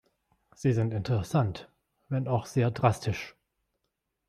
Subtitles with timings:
[0.55, 1.69] Sie sind interessant,
[2.09, 3.35] wenn auch sehr drastisch.